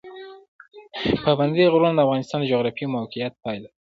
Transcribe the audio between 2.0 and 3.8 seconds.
افغانستان د جغرافیایي موقیعت پایله ده.